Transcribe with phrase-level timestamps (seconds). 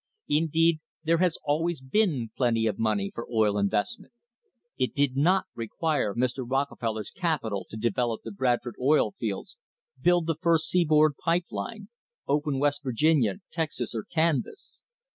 [0.29, 4.11] Indeed, there has always been plenty of money for oil investment.
[4.75, 6.43] It did not require Mr.
[6.43, 9.57] Rockefeller's capital to develop the Bradford oil fields,
[10.01, 11.89] build the first seaboard pipe line,
[12.27, 14.81] open West Virginia, Texas, or Kansas.